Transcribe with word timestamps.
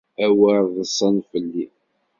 Awer 0.25 0.61
ḍsen 0.75 1.15
fell-i! 1.29 1.67